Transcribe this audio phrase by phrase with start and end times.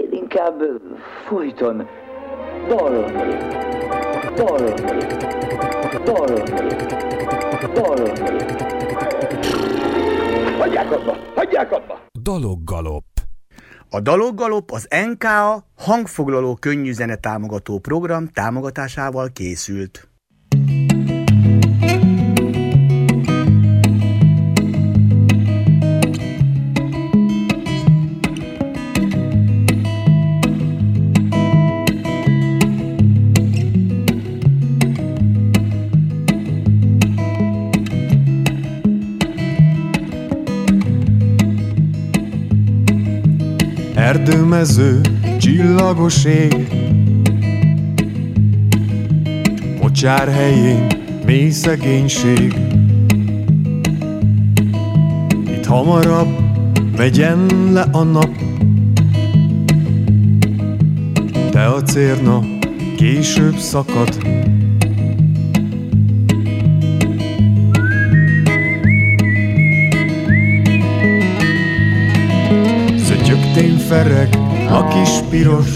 [0.00, 0.62] Én inkább
[1.26, 1.86] folyton
[2.68, 3.16] dalolnék,
[4.34, 4.84] dalolnék,
[6.04, 6.54] dalolnék,
[7.74, 8.18] dalolnék.
[10.58, 11.16] Hagyják abba!
[11.34, 12.00] Hagyják abba!
[12.22, 13.04] Daloggalop.
[13.90, 20.08] A Daloggalop az NKA hangfoglaló könnyű zene támogató program támogatásával készült.
[44.66, 45.00] Erdőmező,
[45.38, 46.68] csillagos ég.
[49.80, 50.86] Mocsár helyén,
[51.26, 52.54] mély szegénység.
[55.46, 56.28] Itt hamarabb
[56.96, 58.30] megyen le a nap.
[61.50, 62.40] De a cérna
[62.96, 64.18] később szakad.
[73.04, 75.74] Szötyögtén fereg a kis piros.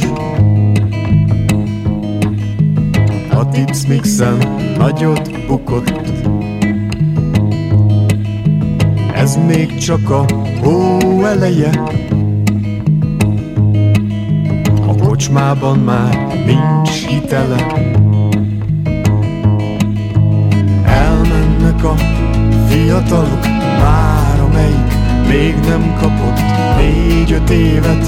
[3.30, 4.36] A tips mixen
[4.78, 6.12] nagyot bukott.
[9.14, 10.24] Ez még csak a
[10.62, 11.70] hó eleje.
[14.86, 17.66] A kocsmában már nincs hitele.
[20.84, 21.94] Elmennek a
[22.68, 23.46] fiatalok
[23.78, 24.99] Már amelyik
[25.30, 26.40] még nem kapott
[26.76, 28.06] Négy-öt évet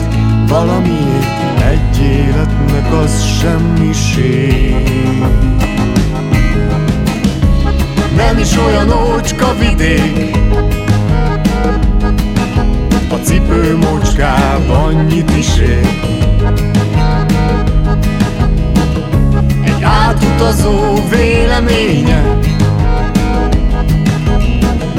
[0.49, 5.25] valamiért Egy életnek az semmiség
[8.17, 10.37] Nem is olyan ócska vidék
[13.09, 15.89] A cipő mocskában annyit is ér.
[19.65, 22.39] Egy átutazó véleménye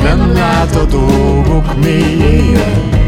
[0.03, 3.02] nem lát a dolgok mélyére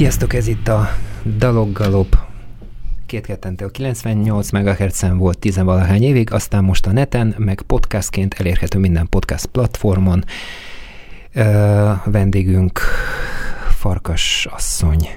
[0.00, 0.88] Sziasztok, ez itt a
[1.36, 2.18] Daloggalop
[3.06, 9.08] két kettentől 98 MHz-en volt tizenvalahány évig, aztán most a neten, meg podcastként elérhető minden
[9.08, 10.24] podcast platformon.
[11.32, 12.80] Ö, vendégünk
[13.68, 15.08] Farkas asszony.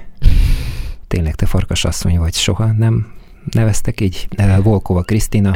[1.08, 3.12] Tényleg te Farkas asszony vagy, soha nem
[3.50, 4.28] neveztek így?
[4.62, 5.52] Volkova Krisztina.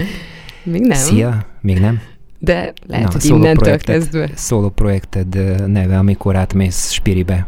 [0.62, 0.98] Még nem.
[0.98, 2.00] Szia, még nem?
[2.38, 4.30] De lehet, Na, hogy innentől kezdve.
[4.34, 5.28] Szóló projekted
[5.66, 7.46] neve, amikor átmész Spiribe.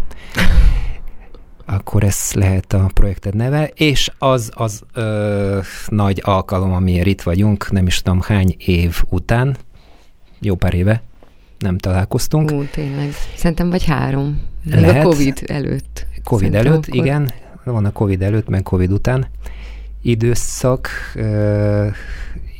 [1.70, 5.58] Akkor ez lehet a projekted neve, és az az ö,
[5.88, 9.56] nagy alkalom, amiért itt vagyunk, nem is tudom hány év után,
[10.40, 11.02] jó pár éve
[11.58, 12.50] nem találkoztunk.
[12.52, 13.12] Ó, tényleg.
[13.36, 14.40] Szerintem vagy három.
[14.64, 15.04] Lehet.
[15.04, 16.06] A Covid előtt.
[16.24, 17.04] Covid Szerintem előtt, akkor...
[17.04, 17.30] igen.
[17.64, 19.26] Van a Covid előtt, meg Covid után
[20.02, 20.88] időszak,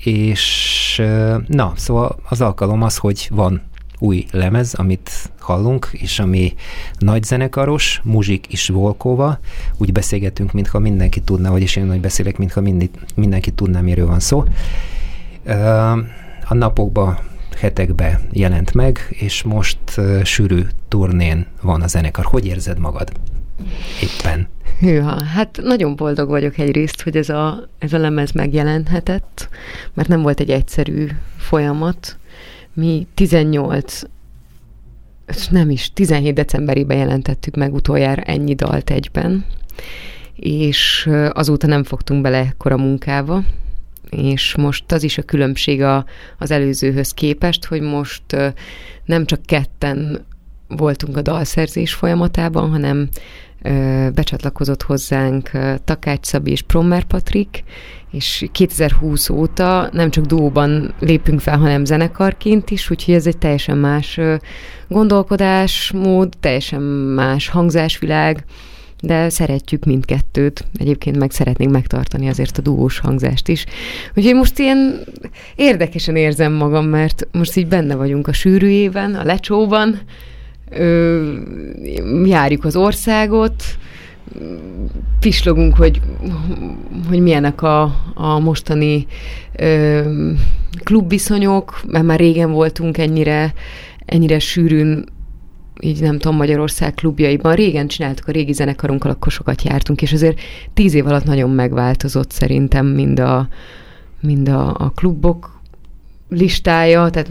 [0.03, 1.03] és
[1.47, 3.63] na, szóval az alkalom az, hogy van
[4.01, 6.55] új lemez, amit hallunk, és ami
[6.99, 9.39] nagy zenekaros, Muzsik is Volkova.
[9.77, 14.21] Úgy beszélgetünk, mintha mindenki tudná, vagyis én nagy beszélek, mintha mindig, mindenki tudná, miről van
[14.21, 14.45] szó.
[16.45, 17.19] A napokban,
[17.59, 19.79] hetekben jelent meg, és most
[20.25, 22.25] sűrű turnén van a zenekar.
[22.25, 23.13] Hogy érzed magad
[24.03, 24.49] éppen?
[24.81, 29.49] Hűha, hát nagyon boldog vagyok egyrészt, hogy ez a, ez a lemez megjelenhetett,
[29.95, 32.19] mert nem volt egy egyszerű folyamat.
[32.75, 34.03] Mi 18
[35.51, 39.45] nem is, 17 decemberében jelentettük meg utoljára ennyi dalt egyben,
[40.37, 43.43] és azóta nem fogtunk bele ekkora munkába,
[44.11, 46.05] és most az is a különbség a,
[46.39, 48.23] az előzőhöz képest, hogy most
[49.05, 50.25] nem csak ketten
[50.69, 53.09] voltunk a dalszerzés folyamatában, hanem
[54.15, 55.51] becsatlakozott hozzánk
[55.85, 57.65] Takács Szabi és Prommer Patrik,
[58.11, 63.79] és 2020 óta nem csak dóban lépünk fel, hanem zenekarként is, úgyhogy ez egy teljesen
[63.79, 64.21] más
[64.89, 68.45] gondolkodásmód, teljesen más hangzásvilág,
[69.03, 70.65] de szeretjük mindkettőt.
[70.79, 73.65] Egyébként meg szeretnénk megtartani azért a dúós hangzást is.
[74.15, 75.05] Úgyhogy most ilyen
[75.55, 80.01] érdekesen érzem magam, mert most így benne vagyunk a sűrűjében, a lecsóban,
[80.71, 81.33] ö,
[82.25, 83.65] járjuk az országot,
[85.21, 86.01] pislogunk, hogy,
[87.09, 87.83] hogy milyenek a,
[88.15, 89.07] a mostani
[89.57, 90.01] ö,
[90.85, 93.55] klubviszonyok, mert már régen voltunk ennyire,
[94.05, 95.05] ennyire sűrűn
[95.81, 97.55] így nem tudom, Magyarország klubjaiban.
[97.55, 100.41] Régen csináltuk a régi zenekarunkkal, akkor sokat jártunk, és azért
[100.75, 103.49] tíz év alatt nagyon megváltozott szerintem mind a,
[104.21, 105.60] mind a, a klubok
[106.31, 107.31] listája, tehát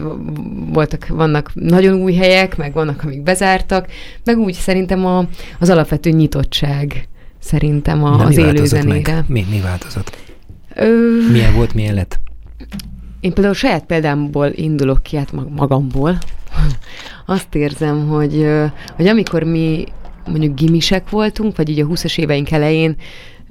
[0.72, 3.86] voltak, vannak nagyon új helyek, meg vannak, amik bezártak,
[4.24, 5.26] meg úgy szerintem a,
[5.58, 7.08] az alapvető nyitottság
[7.38, 9.24] szerintem a, az élő zenére.
[9.26, 10.16] Mi, mi változott?
[10.74, 10.88] Ö...
[11.32, 12.18] Milyen volt, milyen lett?
[13.20, 16.18] Én például saját példámból indulok ki, hát magamból.
[17.26, 18.46] Azt érzem, hogy,
[18.96, 19.84] hogy amikor mi
[20.26, 22.96] mondjuk gimisek voltunk, vagy így a 20-as éveink elején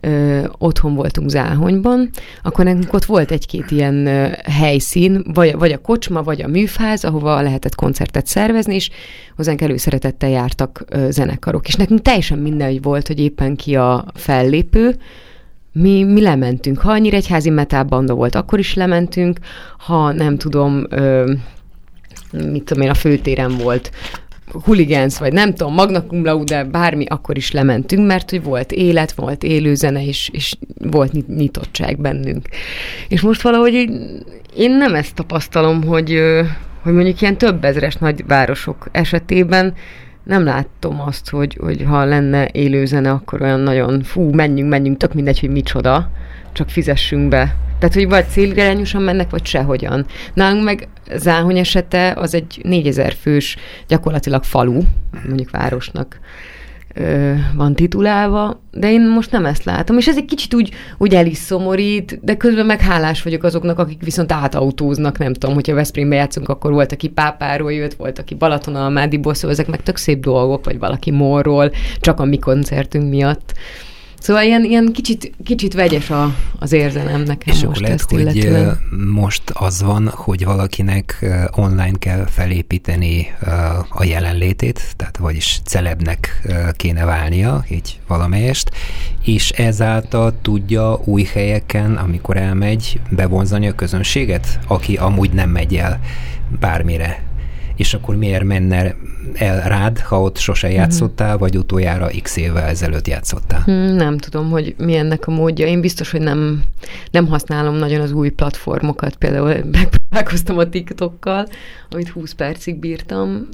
[0.02, 2.10] ö, otthon voltunk Záhonyban,
[2.44, 7.04] akkor nekünk ott volt egy-két ilyen ö, helyszín, vagy, vagy a kocsma, vagy a műfáz,
[7.04, 8.90] ahova lehetett koncertet szervezni, és
[9.36, 11.68] hozzánk előszeretettel jártak ö, zenekarok.
[11.68, 14.96] És nekünk teljesen mindegy volt, hogy éppen ki a fellépő,
[15.72, 16.80] mi, mi lementünk.
[16.80, 19.40] Ha annyira egyházi metábanda volt, akkor is lementünk.
[19.78, 21.34] Ha nem tudom, ö,
[22.32, 23.92] mit tudom én, a főtéren volt
[24.52, 29.12] huligánsz, vagy nem tudom, magna cum laude, bármi, akkor is lementünk, mert hogy volt élet,
[29.12, 32.48] volt élőzene, és, és volt nyitottság bennünk.
[33.08, 33.74] És most valahogy
[34.56, 36.20] én nem ezt tapasztalom, hogy,
[36.84, 39.74] hogy mondjuk ilyen több ezres nagyvárosok esetében
[40.24, 45.14] nem láttam azt, hogy, hogy ha lenne élőzene, akkor olyan nagyon, fú, menjünk, menjünk, tök
[45.14, 46.10] mindegy, hogy micsoda,
[46.60, 47.56] csak fizessünk be.
[47.80, 50.06] Tehát, hogy vagy célirányosan mennek, vagy sehogyan.
[50.34, 54.82] Nálunk meg Záhony esete az egy 4000 fős, gyakorlatilag falu,
[55.28, 56.20] mondjuk városnak
[57.54, 61.26] van titulálva, de én most nem ezt látom, és ez egy kicsit úgy, úgy el
[61.26, 66.16] is szomorít, de közben meg hálás vagyok azoknak, akik viszont átautóznak, nem tudom, hogyha Veszprémbe
[66.16, 70.66] játszunk, akkor volt, aki Pápáról jött, volt, aki Balatonalmádiból, szóval ezek meg tök szép dolgok,
[70.66, 73.54] vagy valaki Morról, csak a mi koncertünk miatt.
[74.20, 78.20] Szóval ilyen, ilyen kicsit, kicsit vegyes a, az érzelem nekem És most akkor lehet, hogy
[78.20, 78.80] illetően.
[79.12, 83.34] most az van, hogy valakinek online kell felépíteni
[83.90, 88.72] a jelenlétét, tehát vagyis celebnek kéne válnia, így valamelyest,
[89.24, 96.00] és ezáltal tudja új helyeken, amikor elmegy, bevonzani a közönséget, aki amúgy nem megy el
[96.60, 97.28] bármire
[97.80, 98.96] és akkor miért menne
[99.34, 100.76] el rád, ha ott sose mhm.
[100.76, 103.62] játszottál, vagy utoljára x évvel ezelőtt játszottál?
[103.62, 105.68] Hmm, nem tudom, hogy mi ennek a módja.
[105.68, 106.64] Én biztos, hogy nem,
[107.12, 109.56] nem használom nagyon az új platformokat, például
[110.10, 111.48] találkoztam a TikTokkal,
[111.90, 113.48] amit 20 percig bírtam.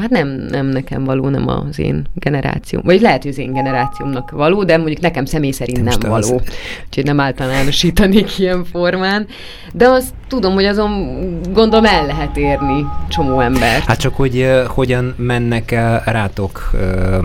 [0.00, 2.82] Hát nem, nem nekem való, nem az én generációm.
[2.84, 6.14] Vagy lehet, hogy az én generációmnak való, de mondjuk nekem személy szerint nem való.
[6.14, 6.50] Az...
[6.86, 9.26] Úgyhogy nem általánosítanék ilyen formán.
[9.72, 11.18] De azt tudom, hogy azon
[11.52, 13.84] gondolom el lehet érni csomó embert.
[13.84, 16.80] Hát csak, hogy uh, hogyan mennek el rátok uh,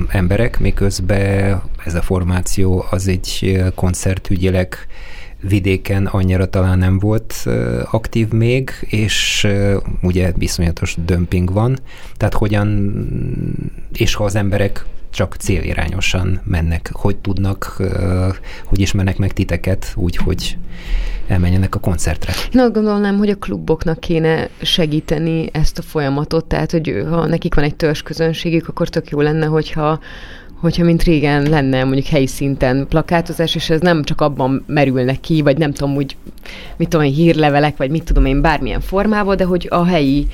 [0.07, 4.75] emberek, miközben ez a formáció az egy koncertügyileg
[5.41, 7.47] vidéken annyira talán nem volt
[7.91, 9.47] aktív még, és
[10.01, 11.79] ugye viszonyatos dömping van,
[12.17, 12.93] tehát hogyan,
[13.93, 17.81] és ha az emberek csak célirányosan mennek, hogy tudnak,
[18.65, 20.57] hogy ismernek meg titeket úgy, hogy
[21.27, 22.33] elmenjenek a koncertre.
[22.51, 27.63] Na, gondolnám, hogy a kluboknak kéne segíteni ezt a folyamatot, tehát, hogy ha nekik van
[27.63, 29.99] egy törzsközönségük, akkor tök jó lenne, hogyha
[30.61, 35.41] hogyha mint régen lenne mondjuk helyi szinten plakátozás, és ez nem csak abban merülne ki,
[35.41, 36.17] vagy nem tudom, úgy,
[36.77, 40.27] mit tudom én, hírlevelek, vagy mit tudom én, bármilyen formában, de hogy a helyi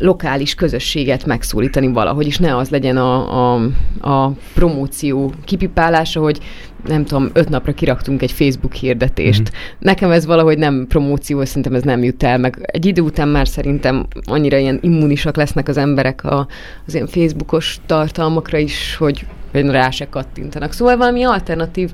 [0.00, 6.38] lokális közösséget megszólítani valahogy, és ne az legyen a, a, a promóció kipipálása, hogy
[6.86, 9.40] nem tudom, öt napra kiraktunk egy Facebook hirdetést.
[9.40, 9.78] Mm-hmm.
[9.78, 13.48] Nekem ez valahogy nem promóció, szerintem ez nem jut el, meg egy idő után már
[13.48, 16.46] szerintem annyira ilyen immunisak lesznek az emberek a,
[16.86, 20.72] az ilyen Facebookos tartalmakra is, hogy rá se kattintanak.
[20.72, 21.90] Szóval valami alternatív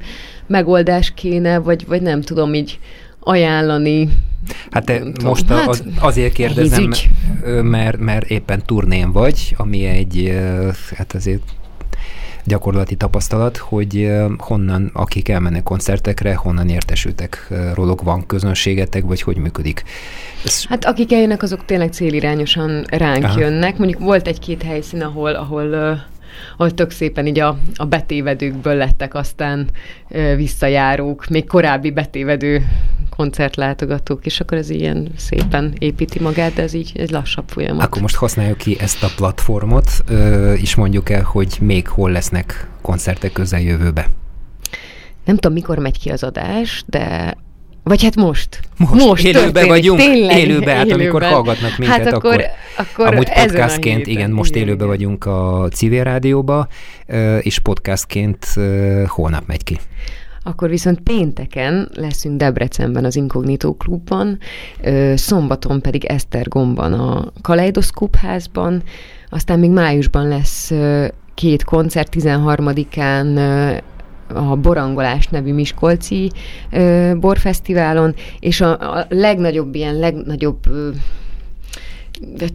[0.47, 2.79] megoldás kéne, vagy, vagy nem tudom így
[3.21, 4.09] ajánlani.
[4.71, 6.91] Hát te most hát, az, azért kérdezem,
[7.63, 10.39] mert, mert éppen turnén vagy, ami egy,
[10.97, 11.43] hát azért
[12.47, 19.83] gyakorlati tapasztalat, hogy honnan, akik elmennek koncertekre, honnan értesültek róluk, van közönségetek, vagy hogy működik?
[20.45, 20.65] Ez...
[20.65, 23.41] Hát akik eljönnek, azok tényleg célirányosan ránk Aha.
[23.41, 23.79] jönnek.
[23.79, 25.99] Mondjuk volt egy-két helyszín, ahol, ahol
[26.57, 29.69] ahol tök szépen így a, a betévedőkből lettek aztán
[30.09, 32.67] ö, visszajárók, még korábbi betévedő
[33.17, 37.85] koncertlátogatók, és akkor ez ilyen szépen építi magát, de ez így egy lassabb folyamat.
[37.85, 42.69] Akkor most használjuk ki ezt a platformot, ö, és mondjuk el, hogy még hol lesznek
[42.81, 44.07] koncertek közeljövőbe.
[45.25, 47.37] Nem tudom, mikor megy ki az adás, de
[47.89, 48.61] vagy hát most.
[48.77, 51.01] Most, most élőben vagyunk, tényleg, élőbe, hát élőben.
[51.01, 52.45] amikor hallgatnak minket, hát akkor, akkor,
[52.77, 54.99] akkor amúgy podcastként, igen, most igen, élőben igen.
[54.99, 56.69] vagyunk a Civil Rádióba,
[57.41, 58.47] és podcastként
[59.07, 59.79] holnap megy ki.
[60.43, 64.39] Akkor viszont pénteken leszünk Debrecenben az Inkognitó klubban,
[65.15, 68.83] szombaton pedig Esztergomban a Kaleidoszkóp házban,
[69.29, 70.73] aztán még májusban lesz
[71.35, 73.83] két koncert, 13-án
[74.35, 76.31] a Borangolás nevű Miskolci
[76.71, 80.91] ö, borfesztiválon, és a, a legnagyobb, ilyen legnagyobb ö,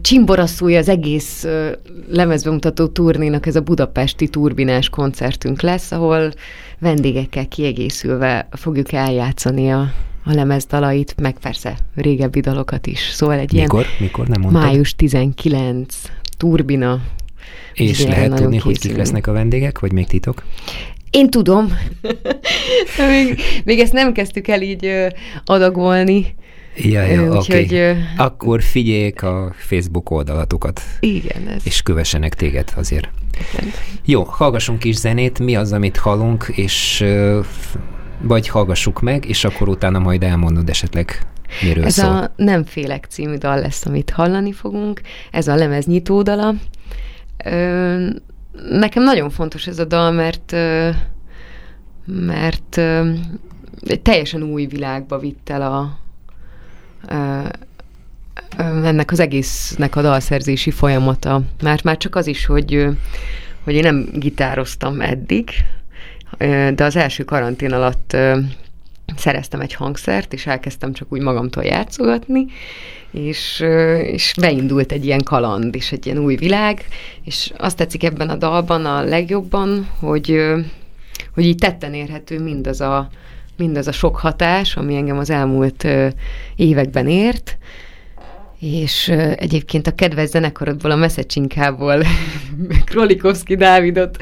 [0.00, 1.70] csimboraszúja az egész ö,
[2.08, 6.32] lemezbemutató turnénak ez a budapesti turbinás koncertünk lesz, ahol
[6.78, 9.80] vendégekkel kiegészülve fogjuk eljátszani a,
[10.24, 10.66] a lemez
[11.22, 13.00] meg persze régebbi dalokat is.
[13.12, 13.80] Szóval egy mikor?
[13.80, 14.62] ilyen mikor nem mondtad?
[14.62, 15.96] május 19
[16.36, 17.00] turbina.
[17.72, 18.62] És lehet tudni, készülünk.
[18.62, 20.44] hogy kik lesznek a vendégek, vagy még titok?
[21.12, 21.78] Én tudom.
[23.08, 25.06] még, még ezt nem kezdtük el így ö,
[25.44, 26.34] adagolni.
[26.76, 27.64] Ja, ja, oké.
[27.64, 27.94] Okay.
[28.16, 30.80] Akkor figyeljék a Facebook oldalatokat.
[31.00, 31.48] Igen.
[31.48, 31.62] Ez...
[31.64, 33.08] És kövessenek téged azért.
[33.52, 33.70] Igen.
[34.04, 37.04] Jó, hallgassunk kis zenét, mi az, amit hallunk, és
[38.20, 41.26] vagy hallgassuk meg, és akkor utána majd elmondod esetleg,
[41.62, 42.16] miről Ez szól.
[42.16, 45.00] a Nem félek című dal lesz, amit hallani fogunk.
[45.30, 46.54] Ez a lemez nyitódala.
[47.44, 48.06] Ö,
[48.70, 50.54] nekem nagyon fontos ez a dal, mert
[52.06, 52.76] mert
[53.86, 55.98] egy teljesen új világba vitt el a,
[58.58, 61.42] ennek az egésznek a dalszerzési folyamata.
[61.62, 62.86] Mert már csak az is, hogy,
[63.64, 65.50] hogy én nem gitároztam eddig,
[66.74, 68.16] de az első karantén alatt
[69.16, 72.46] szereztem egy hangszert, és elkezdtem csak úgy magamtól játszogatni,
[73.12, 73.64] és,
[74.02, 76.84] és beindult egy ilyen kaland, és egy ilyen új világ,
[77.24, 80.40] és azt tetszik ebben a dalban a legjobban, hogy,
[81.34, 83.08] hogy így tetten érhető mindaz a,
[83.56, 85.86] mindaz a sok hatás, ami engem az elmúlt
[86.56, 87.58] években ért,
[88.58, 92.02] és egyébként a kedves zenekarodból, a Messzecsinkából
[92.90, 94.16] Krolikovszki Dávidot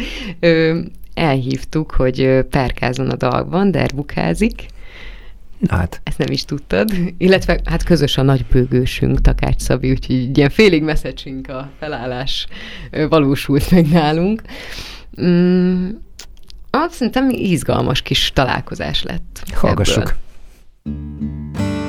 [1.15, 4.67] elhívtuk, hogy perkázon a dalban, derbukázik,
[5.69, 6.01] Hát.
[6.05, 6.91] Ezt nem is tudtad.
[7.19, 12.47] Illetve hát közös a nagybőgősünk, Takács Szabi, úgyhogy ilyen félig messzecsink a felállás
[13.09, 14.43] valósult meg nálunk.
[15.23, 15.89] Mm,
[16.71, 19.43] azt szerintem izgalmas kis találkozás lett.
[19.55, 20.15] Hallgassuk.
[20.85, 21.80] Ebből.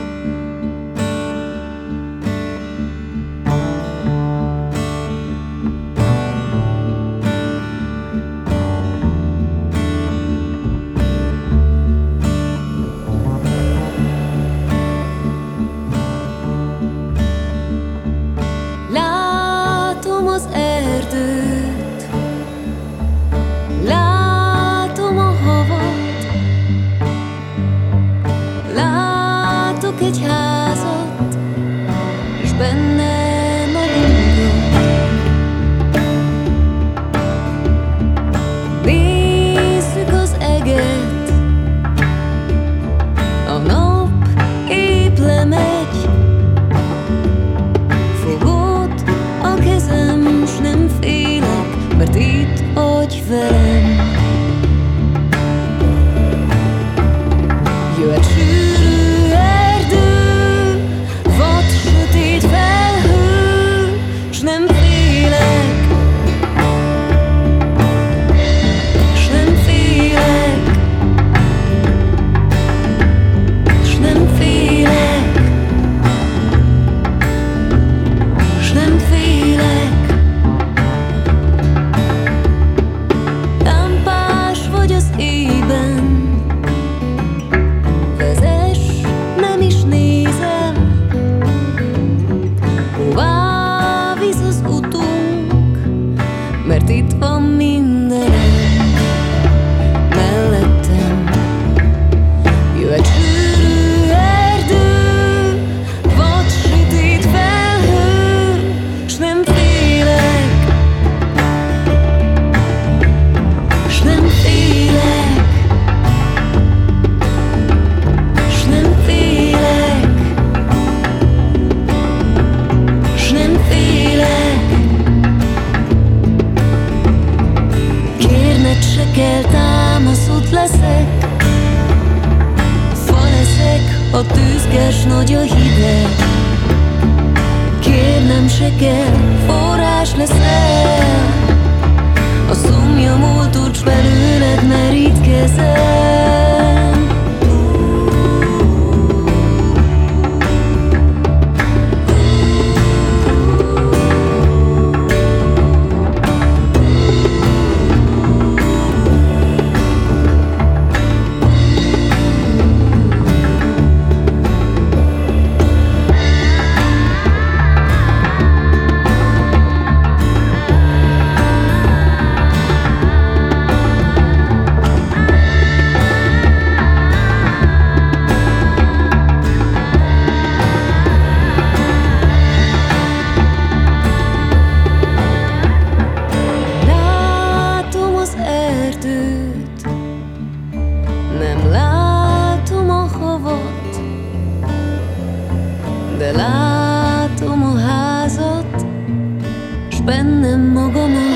[200.12, 201.31] Bennem magamat.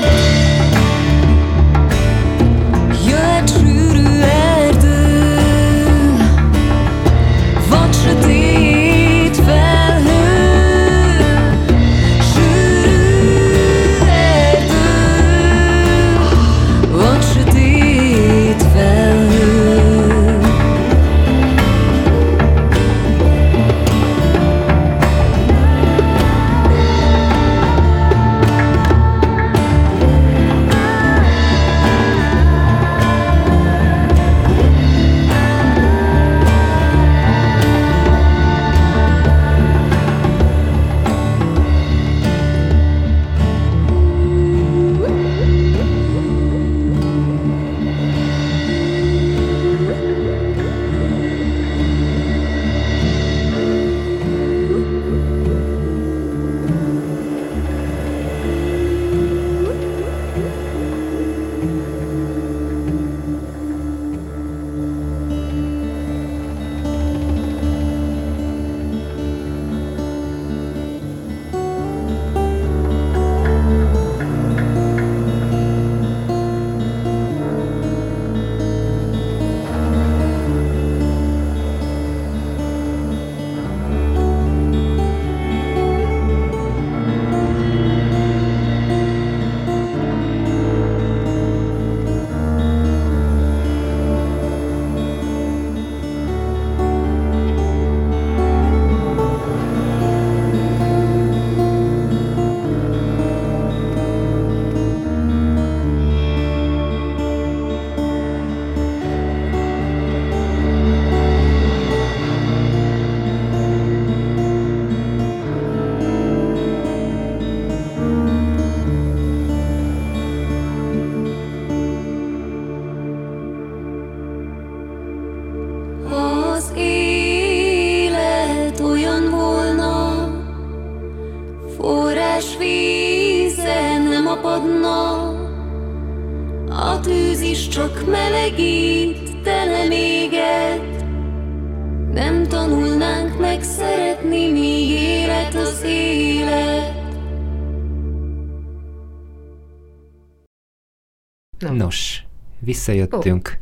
[152.86, 153.58] Visszajöttünk.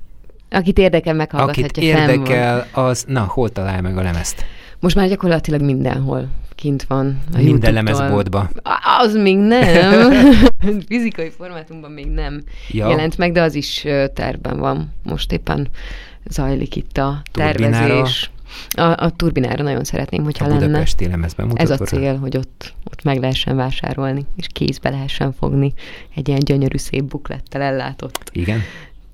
[0.51, 4.45] Akit érdekel, meghallgathatja Akit érdekel, az, na, hol talál meg a lemezt?
[4.81, 7.19] Most már gyakorlatilag mindenhol kint van.
[7.35, 8.51] A Minden lemezboltba.
[8.99, 10.13] Az még nem.
[10.89, 12.89] Fizikai formátumban még nem Ja.
[12.89, 13.85] jelent meg, de az is
[14.15, 14.93] tervben van.
[15.03, 15.69] Most éppen
[16.25, 17.87] zajlik itt a Turbinára.
[17.87, 18.31] tervezés.
[18.71, 20.61] A, a turbinára nagyon szeretném, hogyha A lenne.
[20.67, 25.73] budapesti lemezben Ez a cél, hogy ott, ott meg lehessen vásárolni, és kézbe lehessen fogni
[26.15, 28.61] egy ilyen gyönyörű szép buklettel ellátott Igen?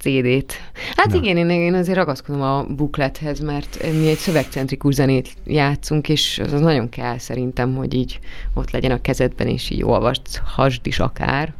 [0.00, 0.52] CD-t.
[0.96, 1.16] Hát Na.
[1.16, 6.60] Igen, én, én azért ragaszkodom a buklethez, mert mi egy szövegcentrikus zenét játszunk, és az
[6.60, 8.18] nagyon kell szerintem, hogy így
[8.54, 11.54] ott legyen a kezedben, és így olvasd is akár.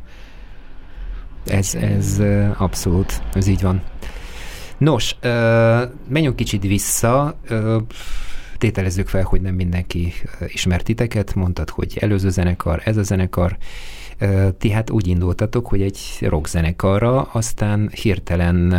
[1.47, 2.21] Ez, ez
[2.57, 3.83] abszolút, ez így van.
[4.79, 5.17] Nos,
[6.09, 7.39] menjünk kicsit vissza,
[8.59, 13.57] tételezzük fel, hogy nem mindenki ö, ismert titeket, mondtad, hogy előző zenekar, ez a zenekar,
[14.59, 18.73] ti hát úgy indultatok, hogy egy rockzenekarra, aztán hirtelen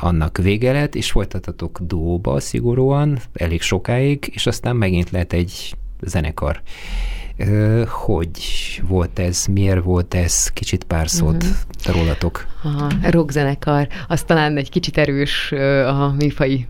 [0.00, 6.62] annak vége lett, és folytatatok duóba szigorúan, elég sokáig, és aztán megint lett egy zenekar.
[7.88, 8.40] Hogy
[8.88, 11.94] volt ez, miért volt ez, kicsit pár szót uh-huh.
[11.96, 12.46] rólatok.
[12.62, 15.52] Aha, rockzenekar, az talán egy kicsit erős
[15.86, 16.66] a műfai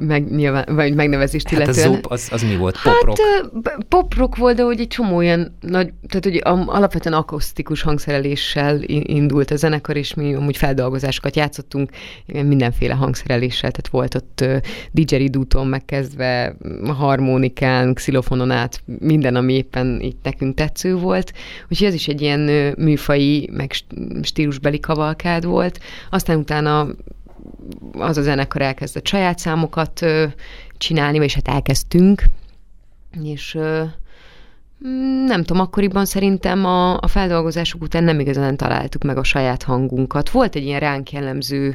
[0.00, 1.88] meg, nyilván, vagy megnevezést hát illetően.
[1.88, 2.78] a zup, az, az mi volt?
[2.82, 3.20] Poprock?
[3.64, 9.50] Hát poprock volt, de hogy egy csomó olyan nagy, tehát hogy alapvetően akusztikus hangszereléssel indult
[9.50, 11.90] a zenekar, és mi amúgy feldolgozásokat játszottunk,
[12.26, 14.44] mindenféle hangszereléssel, tehát volt ott
[14.90, 21.32] didgeridúton megkezdve, harmonikán, xilofonon át, minden, ami éppen itt nekünk tetsző volt.
[21.68, 23.72] Úgyhogy ez is egy ilyen műfai, meg
[24.22, 25.80] stílusbeli kavalkád volt.
[26.10, 26.88] Aztán utána
[27.92, 30.06] az a zenekar elkezdett saját számokat
[30.78, 32.24] csinálni, vagyis hát elkezdtünk,
[33.22, 33.58] és
[35.26, 40.30] nem tudom, akkoriban szerintem a, a feldolgozások után nem igazán találtuk meg a saját hangunkat.
[40.30, 41.74] Volt egy ilyen ránk jellemző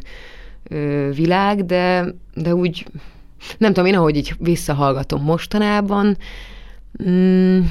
[0.63, 2.85] ö, világ, de, de úgy,
[3.57, 6.17] nem tudom, én ahogy így visszahallgatom mostanában,
[7.03, 7.61] mm,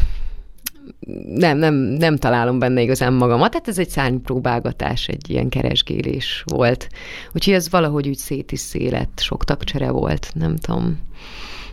[1.34, 3.50] nem, nem, nem találom benne igazán magamat.
[3.50, 6.88] Tehát ez egy szárnypróbálgatás, egy ilyen keresgélés volt.
[7.32, 10.98] Úgyhogy ez valahogy úgy szét is szélet, sok tagcsere volt, nem tudom.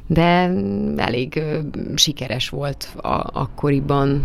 [0.08, 0.54] De
[0.96, 1.60] elég ö,
[1.96, 4.22] sikeres volt a, akkoriban,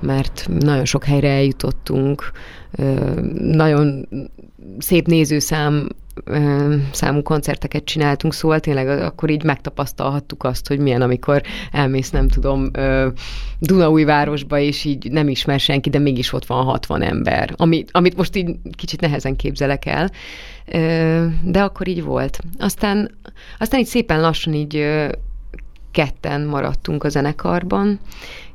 [0.00, 2.30] mert nagyon sok helyre eljutottunk,
[2.70, 4.08] ö, nagyon
[4.78, 5.88] szép nézőszám
[6.90, 12.70] számú koncerteket csináltunk, szóval tényleg akkor így megtapasztalhattuk azt, hogy milyen, amikor elmész, nem tudom,
[13.58, 18.36] Dunaújvárosba, és így nem ismer senki, de mégis ott van 60 ember, ami, amit most
[18.36, 20.10] így kicsit nehezen képzelek el,
[21.42, 22.38] de akkor így volt.
[22.58, 23.10] Aztán,
[23.58, 24.86] aztán így szépen lassan így
[25.90, 28.00] ketten maradtunk a zenekarban,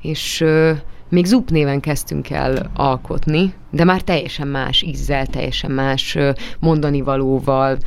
[0.02, 0.46] és
[1.10, 6.18] még Zup néven kezdtünk el alkotni, de már teljesen más ízzel, teljesen más
[6.60, 7.78] mondani valóval,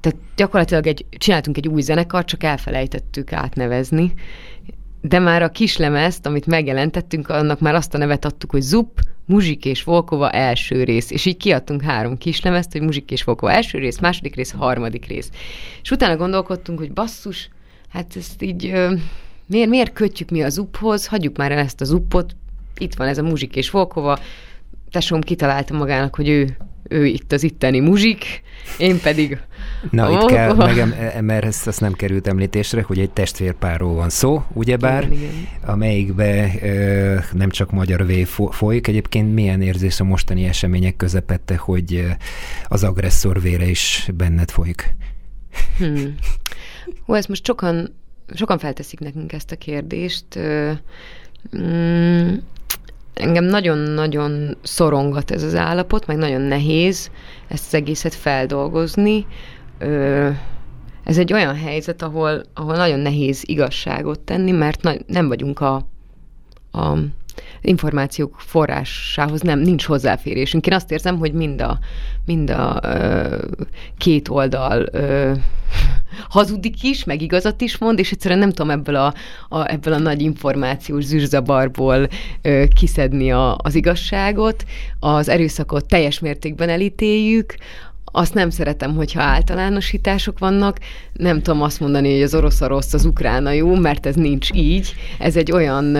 [0.00, 4.12] tehát gyakorlatilag egy, csináltunk egy új zenekar, csak elfelejtettük átnevezni,
[5.00, 9.64] de már a kislemezt, amit megjelentettünk, annak már azt a nevet adtuk, hogy Zup, Muzsik
[9.64, 13.98] és Volkova első rész, és így kiadtunk három kislemezt, hogy Muzsik és Volkova első rész,
[13.98, 15.30] második rész, harmadik rész.
[15.82, 17.48] És utána gondolkodtunk, hogy basszus,
[17.88, 18.72] hát ezt így
[19.46, 22.36] miért, miért kötjük mi az uphoz, hagyjuk már el ezt az uppot,
[22.78, 24.18] itt van ez a muzsik és Volkova,
[24.90, 26.56] tesóm kitalálta magának, hogy ő,
[26.88, 28.42] ő itt az itteni muzsik,
[28.78, 29.38] én pedig...
[29.90, 34.10] Na, oh, itt kell, meg, mert ezt, ezt nem került említésre, hogy egy testvérpárról van
[34.10, 35.48] szó, ugyebár, igen, igen.
[35.64, 38.86] amelyikbe ö, nem csak magyar vé folyik.
[38.86, 42.04] Egyébként milyen érzés a mostani események közepette, hogy
[42.68, 44.94] az agresszor vére is benned folyik?
[45.78, 46.14] Hmm.
[47.08, 47.94] Ó, ezt most sokan,
[48.34, 50.38] sokan felteszik nekünk ezt a kérdést.
[51.56, 52.34] Mm,
[53.14, 57.10] engem nagyon-nagyon szorongat ez az állapot, meg nagyon nehéz
[57.48, 59.26] ezt az egészet feldolgozni.
[61.04, 65.74] Ez egy olyan helyzet, ahol, ahol nagyon nehéz igazságot tenni, mert na, nem vagyunk a,
[66.72, 66.98] a
[67.60, 70.66] információk forrásához nem, nincs hozzáférésünk.
[70.66, 71.78] Én azt érzem, hogy mind a,
[72.24, 73.36] mind a ö,
[73.98, 75.32] két oldal ö,
[76.28, 79.14] hazudik is, meg igazat is mond, és egyszerűen nem tudom ebből a,
[79.48, 82.08] a, ebből a nagy információs zűrzabarból
[82.42, 84.64] ö, kiszedni a, az igazságot.
[85.00, 87.54] Az erőszakot teljes mértékben elítéljük,
[88.16, 90.78] azt nem szeretem, hogyha általánosítások vannak.
[91.12, 94.50] Nem tudom azt mondani, hogy az orosz a rossz, az ukrána jó, mert ez nincs
[94.52, 94.94] így.
[95.18, 95.96] Ez egy olyan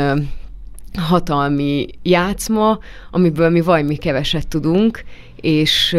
[0.98, 2.78] hatalmi játszma,
[3.10, 5.04] amiből mi valami keveset tudunk,
[5.36, 5.96] és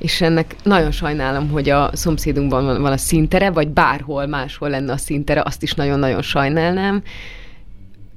[0.00, 4.92] és ennek nagyon sajnálom, hogy a szomszédunkban van, van a szintere, vagy bárhol máshol lenne
[4.92, 7.02] a szintere, azt is nagyon-nagyon sajnálnám.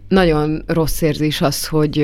[0.08, 2.00] Nagyon rossz érzés az, hogy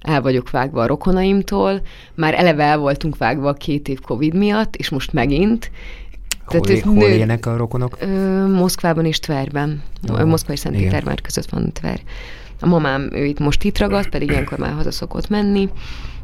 [0.00, 1.82] el vagyok vágva a rokonaimtól,
[2.14, 5.70] már eleve el voltunk vágva a két év Covid miatt, és most megint.
[6.44, 7.98] Hol, Tehát hol nő, élnek a rokonok?
[8.48, 9.82] Moszkvában és Tverben.
[10.08, 12.00] Oh, Moszkva és Szentpétervár között van Tver.
[12.64, 15.68] A mamám, ő itt most itt ragadt, pedig ilyenkor már haza szokott menni.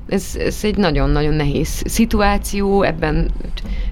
[0.08, 3.30] Ez, ez egy nagyon-nagyon nehéz szituáció, ebben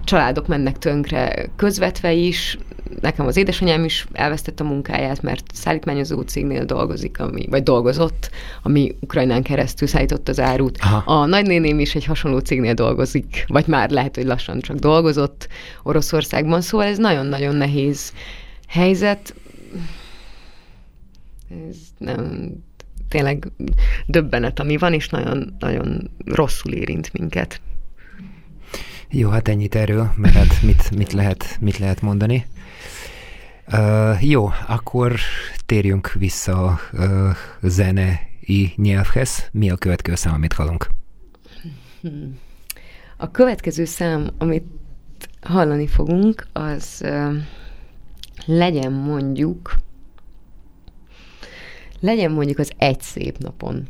[0.05, 2.59] családok mennek tönkre közvetve is,
[3.01, 8.31] nekem az édesanyám is elvesztette a munkáját, mert szállítmányozó cégnél dolgozik, ami, vagy dolgozott,
[8.63, 10.79] ami Ukrajnán keresztül szállított az árut.
[10.81, 11.21] Aha.
[11.21, 15.49] A nagynéném is egy hasonló cégnél dolgozik, vagy már lehet, hogy lassan csak dolgozott
[15.83, 18.13] Oroszországban, szóval ez nagyon-nagyon nehéz
[18.69, 19.35] helyzet
[21.49, 22.51] ez nem,
[23.09, 23.53] tényleg
[24.07, 27.61] döbbenet, ami van, és nagyon, nagyon rosszul érint minket.
[29.11, 32.47] Jó, hát ennyit erről, mert hát mit, mit, lehet, mit lehet mondani.
[33.73, 35.19] Uh, jó, akkor
[35.67, 37.31] térjünk vissza a uh,
[37.63, 39.49] zenei nyelvhez.
[39.53, 40.89] Mi a következő szám, amit hallunk?
[43.17, 44.65] A következő szám, amit
[45.41, 47.35] hallani fogunk, az uh,
[48.47, 49.75] legyen mondjuk
[52.01, 53.89] legyen mondjuk az egy szép napon.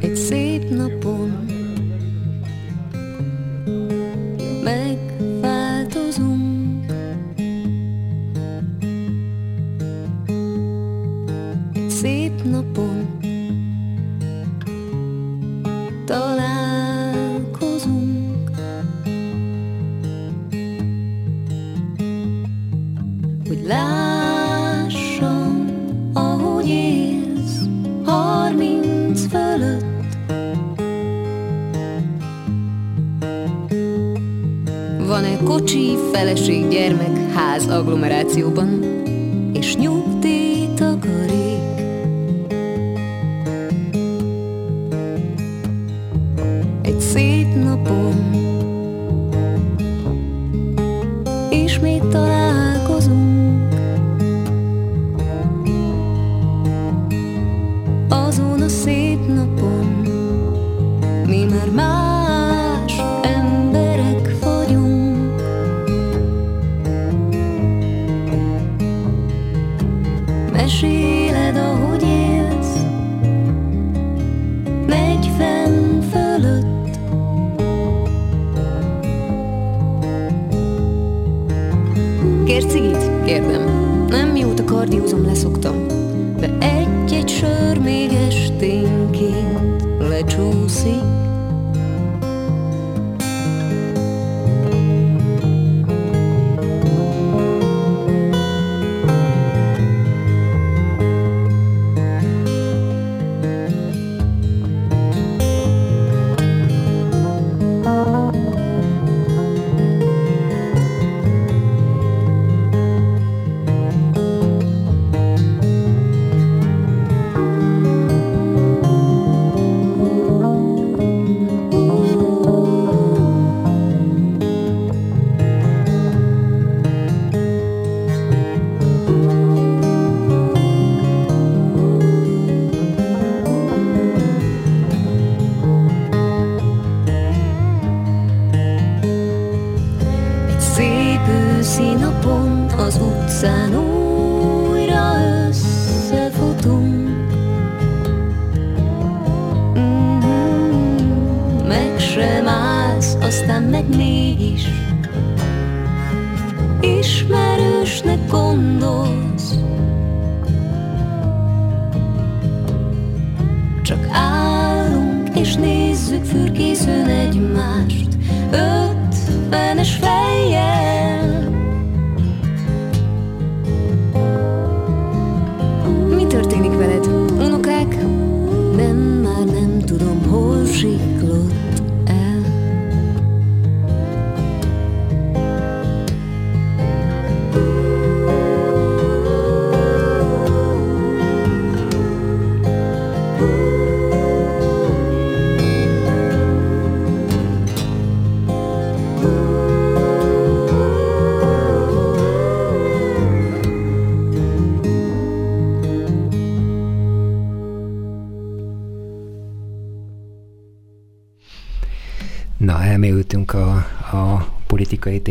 [0.00, 0.99] Egy szép napon
[35.70, 38.82] Kocsi, feleség, gyermek, ház agglomerációban,
[39.52, 39.99] és nyugdíj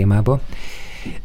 [0.10, 0.42] témába.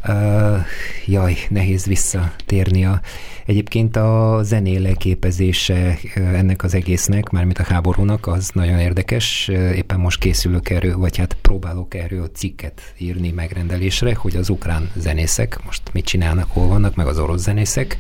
[0.08, 0.60] Uh,
[1.06, 3.00] jaj, nehéz visszatérni a...
[3.46, 9.48] Egyébként a zené leképezése uh, ennek az egésznek, mármint a háborúnak, az nagyon érdekes.
[9.74, 15.58] Éppen most készülök erről, vagy hát próbálok erről cikket írni megrendelésre, hogy az ukrán zenészek
[15.64, 17.98] most mit csinálnak, hol vannak, meg az orosz zenészek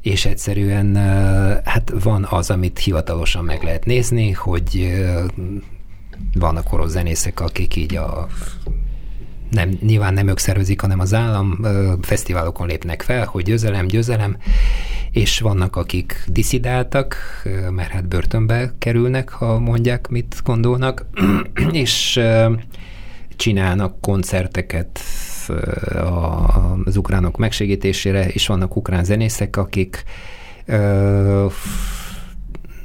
[0.00, 0.96] és egyszerűen
[1.64, 4.92] hát van az, amit hivatalosan meg lehet nézni, hogy
[6.34, 8.28] vannak orosz zenészek, akik így a
[9.52, 11.66] nem, nyilván nem ők szervezik, hanem az állam
[12.00, 14.36] fesztiválokon lépnek fel, hogy győzelem, győzelem,
[15.10, 17.16] és vannak, akik diszidáltak,
[17.70, 21.06] mert hát börtönbe kerülnek, ha mondják, mit gondolnak,
[21.72, 22.20] és
[23.36, 25.00] csinálnak koncerteket
[26.84, 30.04] az ukránok megsegítésére, és vannak ukrán zenészek, akik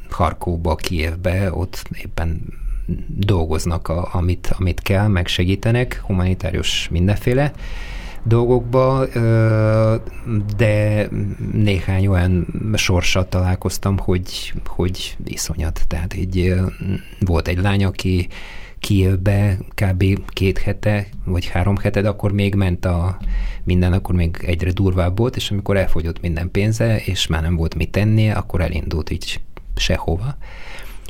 [0.09, 2.41] Harkóba, Kievbe, ott éppen
[3.07, 7.51] dolgoznak, a, amit, amit kell, meg segítenek, humanitárius mindenféle
[8.23, 9.05] dolgokba,
[10.57, 11.07] de
[11.51, 15.81] néhány olyan sorsat találkoztam, hogy, hogy iszonyat.
[15.87, 16.53] Tehát így
[17.19, 18.27] volt egy lány, aki
[18.79, 20.03] Kievbe kb.
[20.27, 23.17] két hete, vagy három hete, de akkor még ment a
[23.63, 27.75] minden, akkor még egyre durvább volt, és amikor elfogyott minden pénze, és már nem volt
[27.75, 29.41] mit tennie, akkor elindult így
[29.75, 30.37] sehova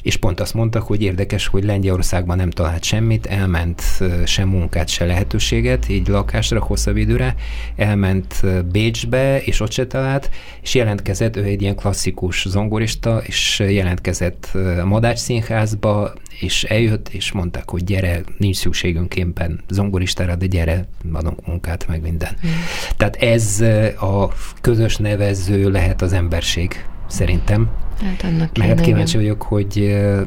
[0.08, 3.82] és pont azt mondtak, hogy érdekes, hogy Lengyelországban nem talált semmit, elment
[4.26, 7.36] sem munkát, se lehetőséget, így lakásra hosszabb időre,
[7.76, 10.30] elment Bécsbe, és ott se talált,
[10.62, 14.50] és jelentkezett, ő egy ilyen klasszikus zongorista, és jelentkezett
[14.82, 20.88] a Madács Színházba, és eljött, és mondták, hogy gyere, nincs szükségünk éppen zongoristára, de gyere,
[21.14, 22.38] adunk munkát, meg minden.
[22.46, 22.50] Mm.
[22.98, 23.62] Tehát ez
[24.00, 27.70] a közös nevező lehet az emberség, szerintem.
[28.02, 29.76] Hát annak Mert kíváncsi vagyok, hogy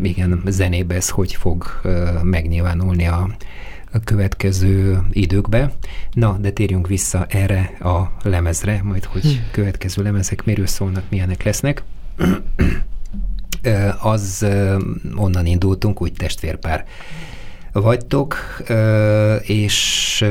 [0.03, 1.81] igen, zenébe ez hogy fog
[2.23, 3.31] megnyilvánulni a,
[3.93, 5.73] a következő időkbe.
[6.12, 9.29] Na, de térjünk vissza erre a lemezre, majd hogy hm.
[9.51, 11.83] következő lemezek miről szólnak, milyenek lesznek.
[14.01, 14.47] az
[15.16, 16.85] onnan indultunk, hogy testvérpár
[17.73, 18.62] vagytok,
[19.43, 20.25] és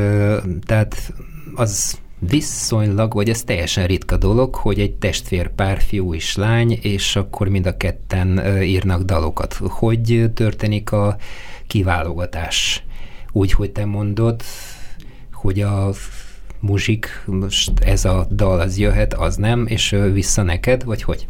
[0.65, 1.13] tehát
[1.55, 7.47] az viszonylag, vagy ez teljesen ritka dolog, hogy egy testvérpár, fiú és lány, és akkor
[7.47, 9.53] mind a ketten írnak dalokat.
[9.53, 11.17] Hogy történik a
[11.67, 12.83] kiválogatás?
[13.31, 14.41] Úgy, hogy te mondod,
[15.33, 15.89] hogy a
[16.59, 21.27] muzsik, most ez a dal az jöhet, az nem, és vissza neked, vagy hogy?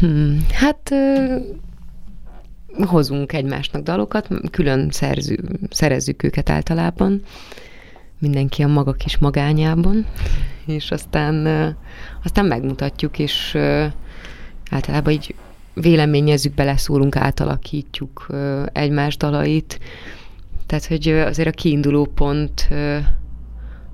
[0.00, 0.94] Hmm, hát
[2.84, 5.38] hozunk egymásnak dalokat, külön szerző,
[5.70, 7.22] szerezzük őket általában,
[8.18, 10.06] mindenki a maga kis magányában,
[10.66, 11.46] és aztán,
[12.24, 13.58] aztán megmutatjuk, és
[14.70, 15.34] általában így
[15.74, 18.26] véleményezzük, beleszólunk, átalakítjuk
[18.72, 19.80] egymás dalait.
[20.66, 22.68] Tehát, hogy azért a kiinduló pont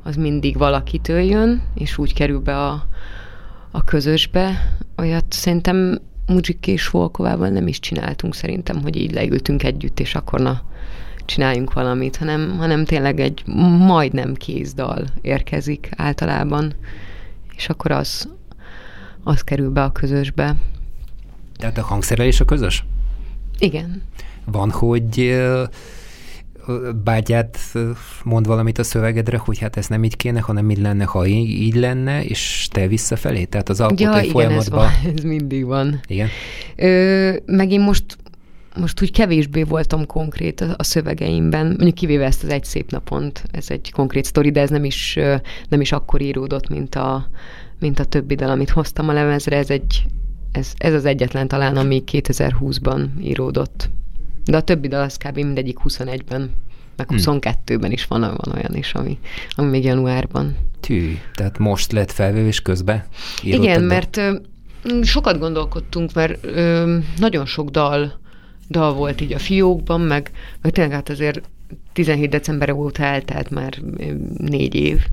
[0.03, 2.87] az mindig valakitől jön, és úgy kerül be a,
[3.71, 4.77] a közösbe.
[4.97, 10.41] Olyat szerintem Mujik és Volkovával nem is csináltunk szerintem, hogy így leültünk együtt, és akkor
[10.41, 10.63] na,
[11.33, 13.43] csináljunk valamit, hanem, hanem tényleg egy
[13.87, 16.75] majdnem kézdal érkezik általában,
[17.57, 18.29] és akkor az,
[19.25, 20.55] az kerül be a közösbe.
[21.57, 22.85] Tehát a hangszerelés a közös?
[23.59, 24.03] Igen.
[24.45, 25.41] Van, hogy
[27.05, 27.59] bágyát
[28.25, 31.75] mond valamit a szövegedre, hogy hát ez nem így kéne, hanem így lenne, ha így
[31.75, 33.45] lenne, és te visszafelé?
[33.45, 34.87] Tehát az alkotói ja, igen, folyamatban...
[34.87, 36.01] Ez, van, ez mindig van.
[36.07, 36.29] Igen.
[36.77, 38.05] Ö, meg én most
[38.77, 43.45] most úgy kevésbé voltam konkrét a, a szövegeimben, mondjuk kivéve ezt az egy szép napont,
[43.51, 45.19] ez egy konkrét sztori, de ez nem is,
[45.69, 47.29] nem is akkor íródott, mint a,
[47.79, 50.05] mint a többi dal, amit hoztam a lemezre, ez, egy,
[50.53, 53.91] ez, ez az egyetlen talán, ami 2020-ban íródott.
[54.45, 55.35] De a többi dal az kb.
[55.35, 56.51] mindegyik 21-ben,
[56.97, 57.91] meg 22-ben hmm.
[57.91, 59.19] is van, van olyan is, ami,
[59.55, 60.57] ami még januárban.
[60.81, 63.05] Tű, tehát most lett felvevés közben?
[63.43, 64.35] Igen, mert ö,
[65.03, 68.21] sokat gondolkodtunk, mert ö, nagyon sok dal,
[68.73, 70.31] dal volt így a fiókban, meg,
[70.63, 71.49] meg tényleg hát azért
[71.93, 73.79] 17 december óta eltelt már
[74.39, 75.07] négy év,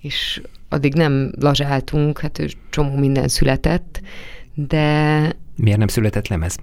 [0.00, 4.00] és addig nem lazsáltunk, hát csomó minden született,
[4.54, 5.32] de...
[5.56, 6.56] Miért nem született lemez?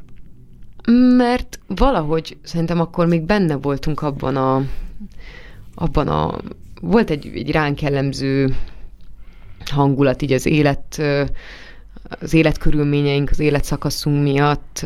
[1.17, 4.63] Mert valahogy szerintem akkor még benne voltunk abban a,
[5.75, 6.37] abban a,
[6.81, 8.55] volt egy, egy ránk jellemző
[9.65, 11.01] hangulat így az élet,
[12.03, 14.85] az életkörülményeink, az életszakaszunk miatt,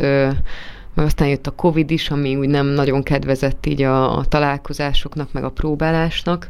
[0.96, 5.44] aztán jött a Covid is, ami úgy nem nagyon kedvezett így a, a találkozásoknak, meg
[5.44, 6.48] a próbálásnak.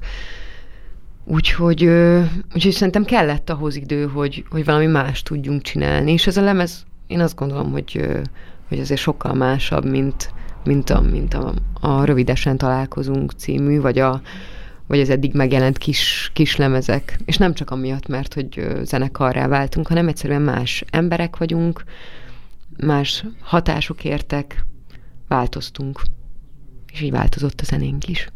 [1.23, 1.83] Úgyhogy,
[2.53, 6.11] úgyhogy szerintem kellett ahhoz idő, hogy, hogy valami más tudjunk csinálni.
[6.11, 8.07] És ez a lemez, én azt gondolom, hogy
[8.67, 10.33] hogy azért sokkal másabb, mint,
[10.63, 14.21] mint, a, mint a, a Rövidesen találkozunk című, vagy a
[14.87, 17.19] vagy az eddig megjelent kis, kis lemezek.
[17.25, 21.83] És nem csak amiatt, mert hogy zenekarrá váltunk, hanem egyszerűen más emberek vagyunk,
[22.77, 24.65] más hatások értek,
[25.27, 26.01] változtunk.
[26.93, 28.29] És így változott a zenénk is.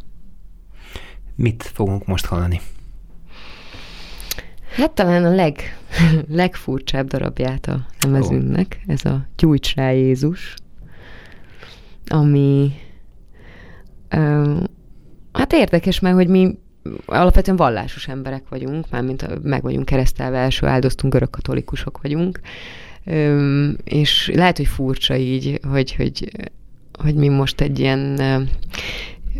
[1.35, 2.61] Mit fogunk most hallani?
[4.75, 5.77] Hát talán a leg,
[6.27, 10.53] legfurcsább darabját a lemezünknek, ez a Gyújts rá Jézus,
[12.07, 12.71] ami
[14.09, 14.55] ö,
[15.31, 16.57] hát érdekes, mert hogy mi
[17.05, 22.39] alapvetően vallásos emberek vagyunk, mármint meg vagyunk keresztelve, első áldoztunk, görög katolikusok vagyunk,
[23.83, 26.31] és lehet, hogy furcsa így, hogy, hogy,
[26.99, 28.19] hogy mi most egy ilyen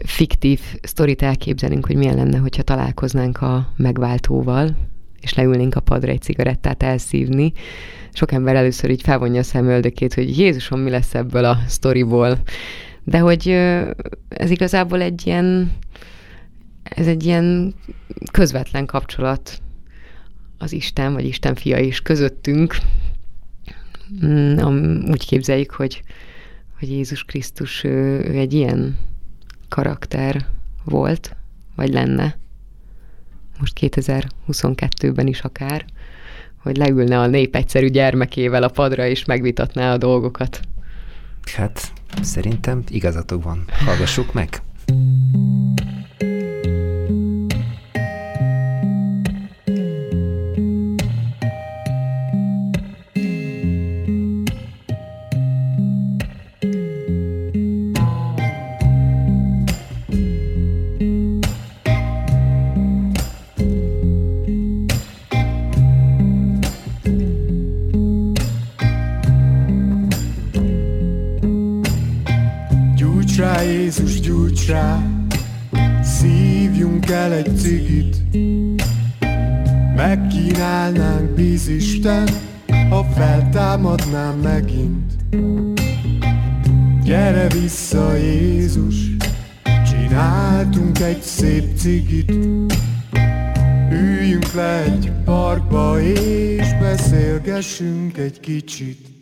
[0.05, 4.77] fiktív sztorit elképzelünk, hogy milyen lenne, hogyha találkoznánk a megváltóval,
[5.21, 7.53] és leülnénk a padra egy cigarettát elszívni,
[8.13, 12.37] sok ember először így felvonja a szemöldökét, hogy Jézusom, mi lesz ebből a sztoriból.
[13.03, 13.47] De hogy
[14.29, 15.71] ez igazából egy ilyen,
[16.83, 17.73] ez egy ilyen
[18.31, 19.61] közvetlen kapcsolat
[20.57, 22.77] az Isten, vagy Isten fia is közöttünk.
[24.25, 26.03] Mm, úgy képzeljük, hogy,
[26.79, 28.97] hogy Jézus Krisztus ő, ő egy ilyen
[29.67, 30.45] karakter
[30.83, 31.35] volt,
[31.75, 32.37] vagy lenne
[33.59, 35.85] most 2022-ben is akár,
[36.57, 40.59] hogy leülne a nép egyszerű gyermekével a padra, és megvitatná a dolgokat.
[41.55, 41.91] Hát
[42.21, 43.65] szerintem igazatok van.
[43.85, 44.61] Hallgassuk meg.
[73.39, 75.03] Rá, Jézus, gyújts rá,
[76.01, 78.17] szívjunk el egy cigit.
[79.95, 82.29] Megkínálnánk bízisten,
[82.89, 85.13] ha feltámadnám megint.
[87.03, 88.95] Gyere vissza, Jézus,
[89.89, 92.31] csináltunk egy szép cigit.
[93.91, 99.18] Üljünk le egy parkba és beszélgessünk egy kicsit.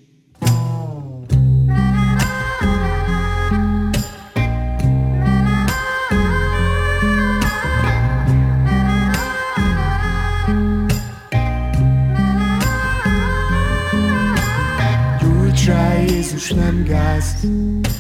[16.48, 17.48] Jézus, nem gáz,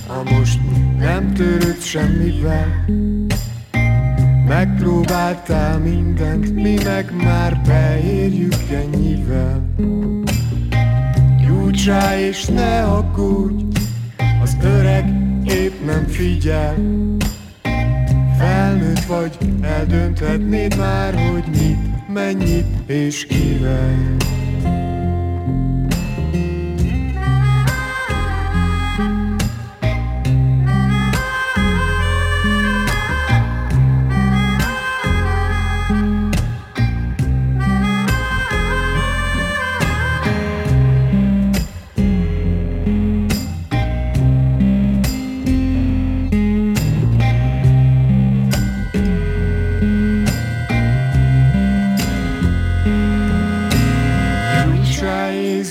[0.07, 0.59] ha most
[0.99, 2.85] nem törődsz semmivel.
[4.47, 9.75] Megpróbáltál mindent, mi meg már beérjük ennyivel.
[11.41, 13.63] Gyújts rá, és ne aggódj,
[14.41, 15.05] az öreg
[15.45, 16.75] épp nem figyel.
[18.37, 24.15] Felnőtt vagy, eldönthetnéd már, hogy mit, mennyit és kivel.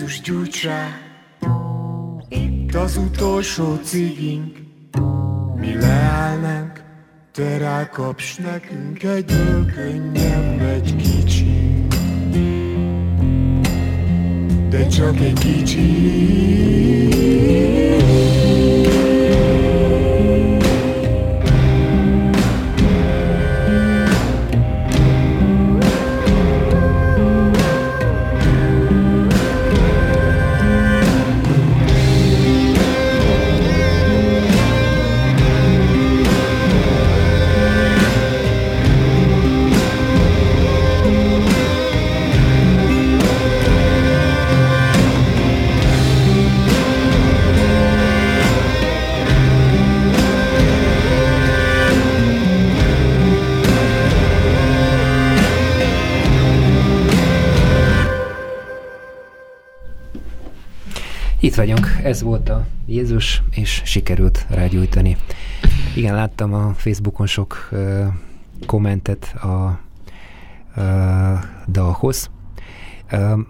[0.07, 0.89] Jézus, gyújts rá,
[2.29, 4.57] itt az utolsó cigink,
[5.57, 6.83] mi leállnánk,
[7.33, 11.87] te rákapsz nekünk egyből könnyebb egy kicsi.
[14.69, 16.07] De csak egy kicsi.
[61.47, 65.17] Itt vagyunk, ez volt a Jézus, és sikerült rágyújtani.
[65.95, 68.07] Igen, láttam a Facebookon sok uh,
[68.67, 69.81] kommentet a
[70.77, 70.83] uh,
[71.67, 72.31] dalhoz.
[73.13, 73.41] Uh,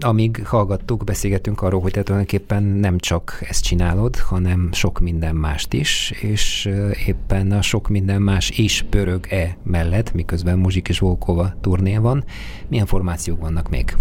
[0.00, 5.72] amíg hallgattuk, beszélgettünk arról, hogy te tulajdonképpen nem csak ezt csinálod, hanem sok minden mást
[5.72, 6.70] is, és
[7.06, 12.24] éppen a sok minden más is pörög-e mellett, miközben Muzsik és Volkova turné van.
[12.68, 13.96] Milyen formációk vannak még?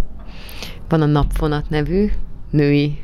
[0.90, 2.10] Van a Napvonat nevű
[2.56, 2.98] női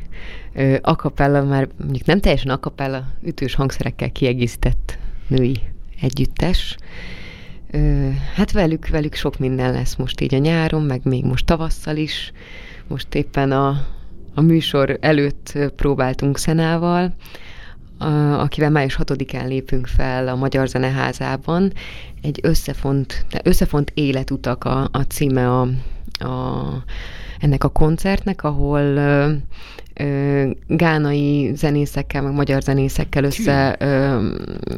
[0.81, 4.97] akapella, már mondjuk nem teljesen akapella, ütős hangszerekkel kiegészített
[5.27, 5.59] női
[6.01, 6.77] együttes.
[8.35, 12.31] Hát velük, velük sok minden lesz most így a nyáron, meg még most tavasszal is.
[12.87, 13.85] Most éppen a,
[14.33, 17.13] a műsor előtt próbáltunk Szenával,
[18.37, 21.73] akivel május 6-án lépünk fel a Magyar Zeneházában.
[22.21, 25.67] Egy összefont, összefont életutak a, a címe a,
[26.21, 26.83] a
[27.39, 29.31] ennek a koncertnek, ahol ö,
[29.93, 33.23] ö, gánai zenészekkel, meg magyar zenészekkel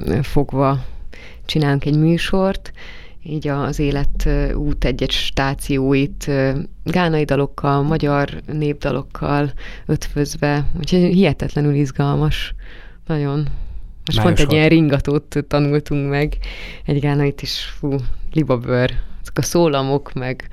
[0.06, 0.86] összefogva
[1.46, 2.72] csinálunk egy műsort,
[3.24, 6.32] így az élet út egy-egy stációit
[6.84, 9.52] gánai dalokkal, magyar népdalokkal
[9.86, 12.56] ötvözve, úgyhogy hihetetlenül izgalmas.
[13.08, 13.48] Nagyon.
[14.06, 16.38] Most pont egy ilyen ringatót tanultunk meg,
[16.86, 17.96] egy gánait is, fú,
[18.34, 18.92] libabőr,
[19.22, 20.50] ezek a szólamok, meg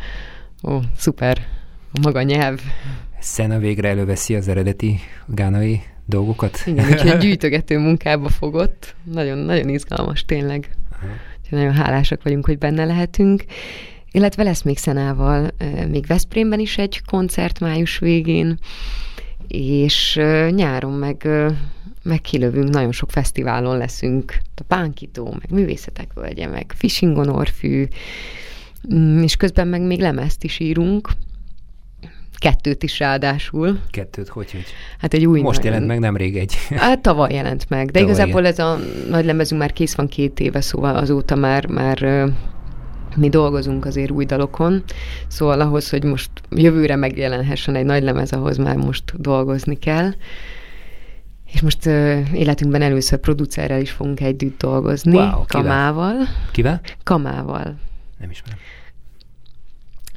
[0.62, 1.46] ó, szuper
[1.92, 2.60] a maga nyelv.
[3.20, 6.62] Szena végre előveszi az eredeti gánai dolgokat?
[6.66, 8.94] Igen, úgyhogy gyűjtögető munkába fogott.
[9.04, 10.68] Nagyon, nagyon izgalmas tényleg.
[11.42, 13.44] Úgyhogy nagyon hálásak vagyunk, hogy benne lehetünk.
[14.12, 15.50] Illetve lesz még Szenával,
[15.88, 18.58] még Veszprémben is egy koncert május végén,
[19.48, 21.28] és nyáron meg,
[22.02, 27.86] meg kilövünk, nagyon sok fesztiválon leszünk, a Pánkító, meg Művészetek Völgye, meg Fishing on Orfű,
[29.22, 31.08] és közben meg még lemezt is írunk,
[32.38, 33.78] kettőt is ráadásul.
[33.90, 34.64] Kettőt, hogy, hogy?
[34.98, 36.54] Hát egy új Most nagy- jelent meg nemrég egy.
[36.76, 38.78] Hát tavaly jelent meg, de Tavaly igazából ez a
[39.08, 42.28] nagy lemezünk már kész van két éve, szóval azóta már, már
[43.16, 44.82] mi dolgozunk azért új dalokon,
[45.28, 50.10] szóval ahhoz, hogy most jövőre megjelenhessen egy nagy lemez, ahhoz már most dolgozni kell.
[51.52, 55.44] És most ö, életünkben először producerrel is fogunk együtt dolgozni, Wow, kivel?
[55.46, 56.14] Kamával.
[56.52, 56.80] Kivel?
[57.02, 57.74] Kamával.
[58.20, 58.58] Nem ismerem.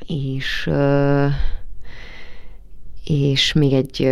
[0.08, 0.70] És,
[3.04, 4.10] és még egy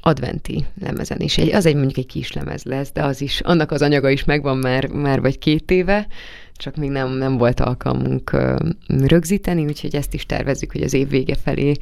[0.00, 1.38] adventi lemezen is.
[1.38, 4.24] Egy, az egy mondjuk egy kis lemez lesz, de az is, annak az anyaga is
[4.24, 6.06] megvan már, már vagy két éve,
[6.56, 8.36] csak még nem, nem volt alkalmunk
[8.86, 11.72] rögzíteni, úgyhogy ezt is tervezzük, hogy az év vége felé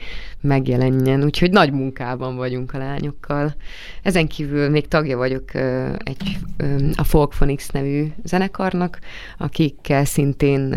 [0.41, 1.25] megjelenjen.
[1.25, 3.55] Úgyhogy nagy munkában vagyunk a lányokkal.
[4.03, 5.55] Ezen kívül még tagja vagyok
[5.99, 6.39] egy,
[6.95, 8.99] a Folkphonics nevű zenekarnak,
[9.39, 10.75] akikkel szintén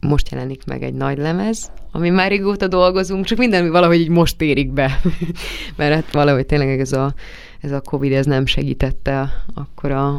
[0.00, 4.40] most jelenik meg egy nagy lemez, ami már régóta dolgozunk, csak minden valahogy így most
[4.40, 5.00] érik be.
[5.76, 7.14] Mert hát valahogy tényleg ez a,
[7.60, 10.18] ez a Covid ez nem segítette akkor a,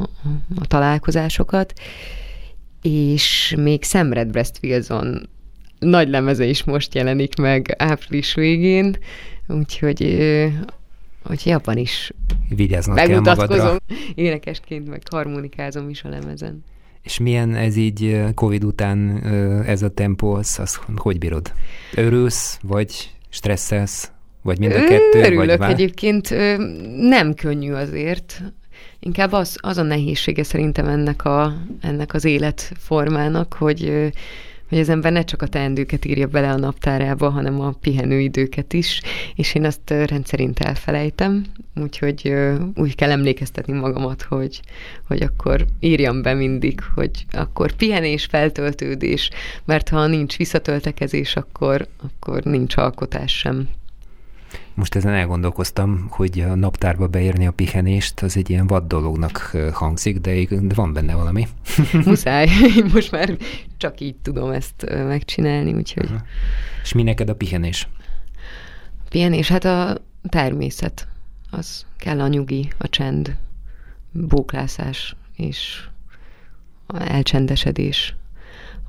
[0.55, 1.73] a találkozásokat.
[2.85, 5.29] És még Sam Redbreast Wilson
[5.79, 8.97] nagy lemeze is most jelenik meg április végén,
[9.47, 10.47] úgyhogy, ö,
[11.29, 12.11] úgyhogy abban is
[12.49, 13.31] Vigyáznod kell magadra.
[13.35, 13.77] megmutatkozom.
[14.15, 16.63] Énekesként meg harmonikázom is a lemezen.
[17.01, 19.23] És milyen ez így Covid után
[19.67, 21.51] ez a tempó, az, az hogy bírod?
[21.95, 24.11] Örülsz, vagy stresszelsz,
[24.41, 25.69] vagy mind a kettő, Örülök vagy vár?
[25.69, 26.29] egyébként,
[26.99, 28.41] nem könnyű azért.
[29.05, 34.11] Inkább az, az a nehézsége szerintem ennek, a, ennek az életformának, hogy,
[34.69, 39.01] hogy az ember ne csak a teendőket írja bele a naptárába, hanem a pihenőidőket is,
[39.35, 41.45] és én azt rendszerint elfelejtem,
[41.75, 42.33] úgyhogy
[42.75, 44.61] úgy kell emlékeztetni magamat, hogy,
[45.07, 49.29] hogy akkor írjam be mindig, hogy akkor pihenés, feltöltődés,
[49.65, 53.67] mert ha nincs visszatöltekezés, akkor, akkor nincs alkotás sem.
[54.73, 59.37] Most ezen elgondolkoztam, hogy a naptárba beírni a pihenést, az egy ilyen vad dolognak
[59.73, 61.47] hangzik, de, van benne valami.
[62.05, 62.47] Muszáj.
[62.93, 63.37] Most már
[63.77, 66.09] csak így tudom ezt megcsinálni, úgyhogy
[66.83, 67.87] És mi neked a pihenés?
[69.09, 69.97] pihenés, hát a
[70.29, 71.07] természet,
[71.51, 73.37] az kell a nyugi, a csend,
[74.11, 75.87] bóklászás és
[76.85, 78.15] a elcsendesedés,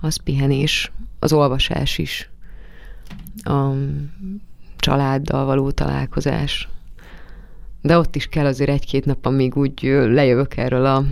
[0.01, 2.31] az pihenés, az olvasás is,
[3.43, 3.71] a
[4.77, 6.69] családdal való találkozás.
[7.83, 11.05] De ott is kell azért egy-két nap, amíg úgy lejövök erről a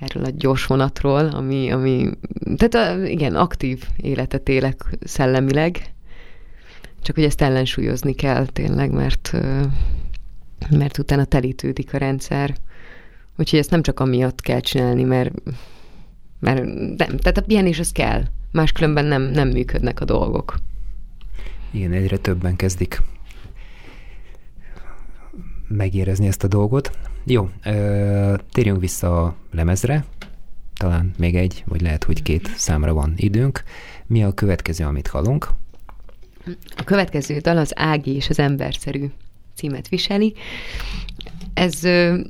[0.00, 2.10] erről a gyors vonatról, ami, ami
[2.56, 5.92] tehát a, igen, aktív életet élek szellemileg,
[7.02, 9.32] csak hogy ezt ellensúlyozni kell tényleg, mert,
[10.70, 12.54] mert utána telítődik a rendszer.
[13.36, 15.32] Úgyhogy ezt nem csak amiatt kell csinálni, mert,
[16.40, 18.22] mert nem, tehát a pihenés az kell.
[18.52, 20.54] Máskülönben nem, nem működnek a dolgok.
[21.70, 23.02] Igen, egyre többen kezdik
[25.68, 26.90] megérezni ezt a dolgot.
[27.24, 30.04] Jó, ö, térjünk vissza a lemezre.
[30.74, 33.62] Talán még egy, vagy lehet, hogy két számra van időnk.
[34.06, 35.48] Mi a következő, amit hallunk?
[36.76, 39.10] A következő dal az Ági és az emberszerű
[39.54, 40.34] címet viseli.
[41.54, 42.20] Ez ö,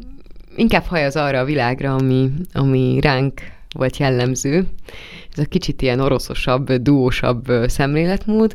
[0.57, 3.41] inkább hajaz arra a világra, ami, ami ránk
[3.75, 4.67] volt jellemző.
[5.33, 8.55] Ez a kicsit ilyen oroszosabb, duósabb szemléletmód,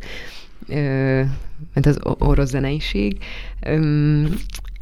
[1.73, 3.17] mint az orosz zeneiség.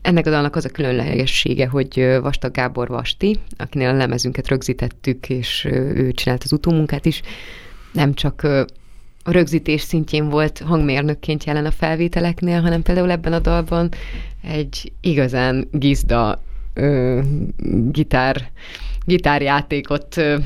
[0.01, 5.65] Ennek a dalnak az a különlegessége, hogy Vastag Gábor Vasti, akinél a lemezünket rögzítettük, és
[5.71, 7.21] ő csinált az utómunkát is,
[7.91, 8.43] nem csak
[9.23, 13.89] a rögzítés szintjén volt hangmérnökként jelen a felvételeknél, hanem például ebben a dalban
[14.41, 16.41] egy igazán gizda
[16.73, 17.19] ö,
[17.91, 18.49] gitár,
[19.05, 20.37] gitárjátékot ö,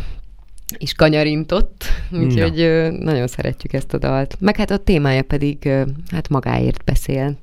[0.78, 4.38] is kanyarintott, úgyhogy ö, nagyon szeretjük ezt a dalt.
[4.40, 5.70] Meg hát a témája pedig
[6.12, 7.38] hát magáért beszél.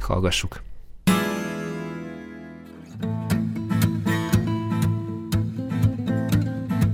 [0.00, 0.62] Hallgassuk.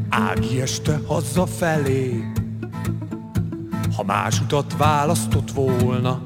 [0.09, 2.25] Ági este hazafelé,
[3.97, 6.25] ha más utat választott volna,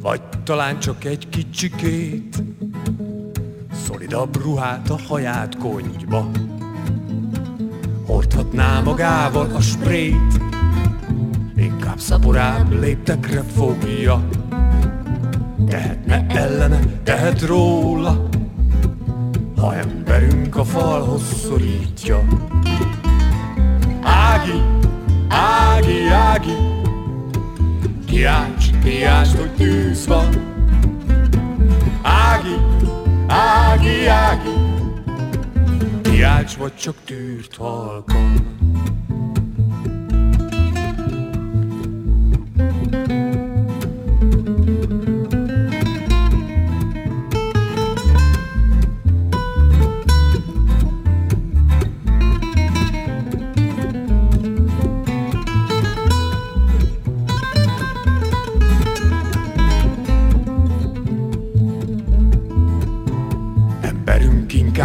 [0.00, 2.42] vagy talán csak egy kicsikét,
[3.86, 6.30] szolidabb ruhát a haját konygyba.
[8.06, 10.40] Hordhatná magával a sprét,
[11.56, 14.28] inkább szaporább léptekre fogja.
[15.68, 18.28] Tehetne ellene, tehet róla,
[19.56, 22.24] ha emberünk a falhoz szorítja.
[24.02, 24.62] Ági,
[25.28, 26.56] Ági, Ági,
[28.06, 30.28] kiálts, kiálts, hogy tűz van.
[32.02, 32.56] Ági,
[33.26, 34.61] Ági, Ági,
[36.22, 38.52] kiálts vagy csak tűrt halkan.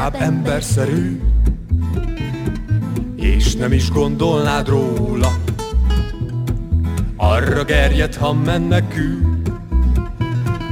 [0.07, 1.26] Inkább emberszerű,
[3.97, 5.31] gondolnád róla.
[7.15, 9.41] Arra gerjed, ha menekül,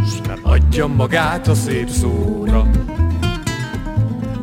[0.05, 2.67] s nem adja magát a szép szóra.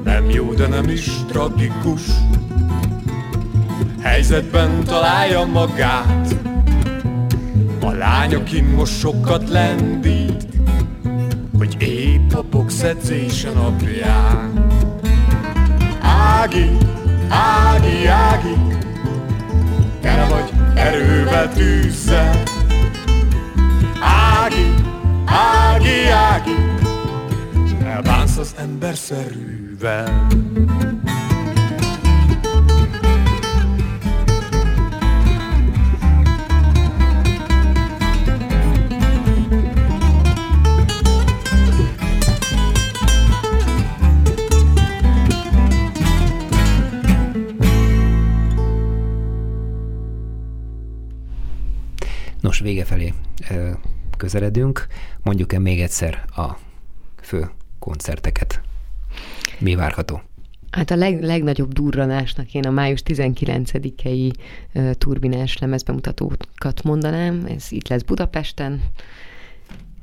[0.05, 2.01] Nem jó, de nem is tragikus,
[4.01, 6.35] helyzetben találja magát.
[7.81, 10.47] A lány, aki most sokat lendít,
[11.59, 14.67] hogy épp a boxedzése napján.
[16.01, 16.71] Ági,
[17.29, 18.62] Ági, Ági,
[20.03, 22.43] tele vagy erővel, tűzzel.
[24.01, 24.75] Ági,
[25.27, 26.57] Ági, Ági,
[27.85, 30.27] elbánsz az emberszerűvel.
[52.63, 53.13] Vége felé
[54.17, 54.87] közeledünk.
[55.23, 56.59] Mondjuk-e még egyszer a
[57.23, 58.61] fő koncerteket?
[59.59, 60.23] Mi várható?
[60.71, 64.33] Hát a leg, legnagyobb durranásnak én a május 19-i
[64.75, 67.45] uh, turbinás lemezbemutatókat mondanám.
[67.57, 68.83] Ez itt lesz Budapesten.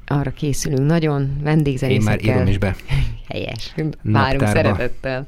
[0.08, 2.20] Arra készülünk nagyon, vendégzenészekkel.
[2.20, 2.76] Én már írom is be.
[3.30, 3.76] Helyes.
[4.02, 5.28] Várunk szeretettel.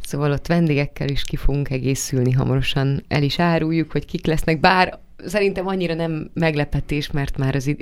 [0.00, 3.04] Szóval ott vendégekkel is ki fogunk egészülni hamarosan.
[3.08, 7.74] El is áruljuk, hogy kik lesznek, bár szerintem annyira nem meglepetés, mert már az,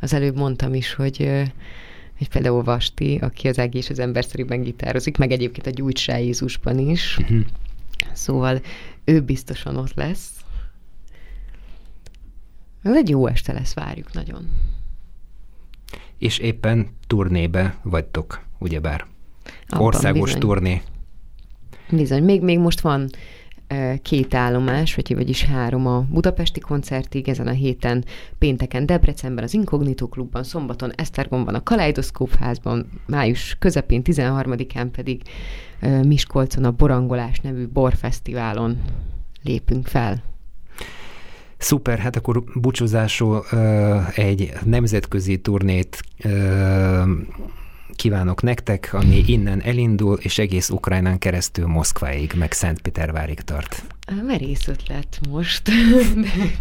[0.00, 1.30] az előbb mondtam is, hogy
[2.18, 7.18] hogy például Vasti, aki az egész az emberszerűben gitározik, meg egyébként a Gyújtsá Jézusban is.
[7.18, 7.40] Mhm.
[8.12, 8.60] Szóval
[9.04, 10.30] ő biztosan ott lesz.
[12.82, 14.48] Ez egy jó este lesz, várjuk nagyon.
[16.18, 19.06] És éppen turnébe vagytok, ugyebár.
[19.66, 20.40] Abban Országos bizony.
[20.40, 20.82] turné.
[21.90, 23.10] Bizony, még, még most van
[24.02, 28.04] két állomás, vagy, vagyis három a budapesti koncertig, ezen a héten
[28.38, 35.22] pénteken Debrecenben, az Inkognitó klubban, szombaton Esztergomban, a Kaleidoszkóp házban, május közepén, 13-án pedig
[36.02, 38.82] Miskolcon a Borangolás nevű borfesztiválon
[39.42, 40.22] lépünk fel.
[41.58, 43.44] Szuper, hát akkor búcsúzásul
[44.14, 46.00] egy nemzetközi turnét
[47.96, 53.82] kívánok nektek, ami innen elindul, és egész Ukrajnán keresztül Moszkváig, meg Szentpétervárig tart.
[54.26, 55.62] Merész ötlet most.
[55.62, 55.72] De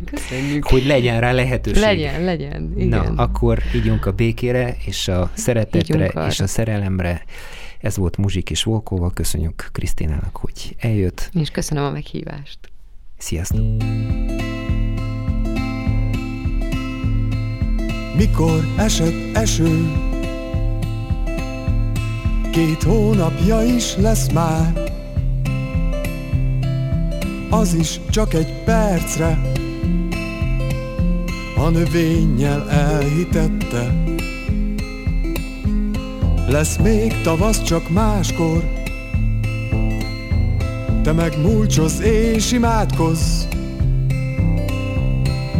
[0.12, 0.68] Köszönjük.
[0.68, 1.82] Hogy legyen rá lehetőség.
[1.82, 2.74] Legyen, legyen.
[2.78, 2.88] Igen.
[2.88, 7.24] Na, akkor ígyunk a békére, és a szeretetre, és a szerelemre.
[7.80, 9.12] Ez volt Muzsik és Volkóval.
[9.14, 11.30] Köszönjük Krisztinának, hogy eljött.
[11.34, 12.60] És köszönöm a meghívást.
[13.18, 13.66] Sziasztok!
[18.18, 19.92] Mikor esett eső
[22.56, 24.92] Két hónapja is lesz már.
[27.50, 29.42] Az is csak egy percre.
[31.58, 34.04] A növényel elhitette.
[36.48, 38.64] Lesz még tavasz csak máskor.
[41.04, 43.44] Te meg múlcsoz és imádkozz.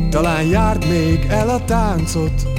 [0.10, 2.55] Talán járt még el a táncot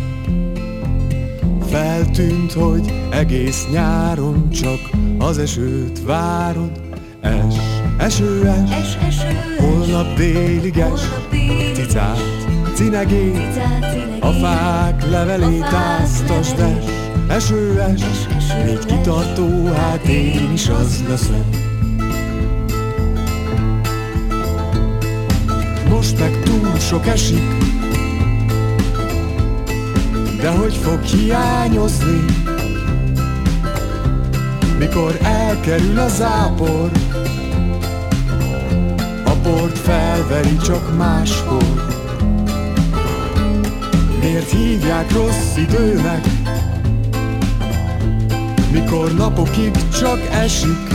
[1.77, 4.81] Feltűnt, hogy egész nyáron csak
[5.19, 6.71] az esőt várod.
[7.21, 7.55] Es,
[7.99, 11.01] eső, es, Es, eső, holnap délig es.
[11.75, 12.19] Cicát,
[12.75, 13.61] cinegét,
[14.21, 16.85] a fák levelét áztasd es.
[17.29, 18.03] Eső, es,
[18.65, 21.45] légy kitartó, hát én is az leszek
[25.89, 27.76] Most meg túl sok esik
[30.41, 32.25] De hogy fog hiányozni?
[34.79, 36.91] Mikor elkerül a zápor
[39.25, 41.85] A port felveri csak máskor.
[44.21, 46.27] Miért hívják rossz időnek?
[48.71, 50.95] Mikor napokig csak esik?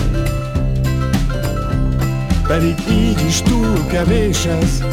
[2.48, 4.84] Pedig így is túl kevés ez